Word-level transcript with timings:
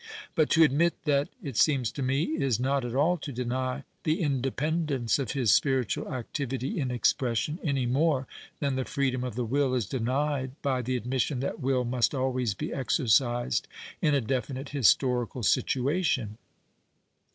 But 0.33 0.49
to 0.49 0.63
admit 0.63 1.03
that, 1.03 1.29
it 1.43 1.57
seems 1.57 1.91
to 1.91 2.01
me, 2.01 2.23
is 2.43 2.59
not 2.59 2.83
at 2.83 2.95
all 2.95 3.17
to 3.17 3.31
deny 3.31 3.83
the 4.03 4.19
inde 4.19 4.41
pendence 4.55 5.19
of 5.19 5.33
his 5.33 5.53
spiritual 5.53 6.11
activity 6.11 6.79
in 6.79 6.89
expression 6.89 7.59
any 7.63 7.85
more 7.85 8.25
than 8.59 8.77
the 8.77 8.83
freedom 8.85 9.23
of 9.23 9.35
the 9.35 9.45
Avill 9.45 9.77
is 9.77 9.85
denied 9.85 10.59
by 10.63 10.81
the 10.81 10.95
admission 10.97 11.39
that 11.41 11.59
will 11.59 11.85
must 11.85 12.15
always 12.15 12.55
be 12.55 12.73
exercised 12.73 13.67
in 14.01 14.15
a 14.15 14.21
definite 14.21 14.69
historical 14.69 15.43
situation. 15.43 16.39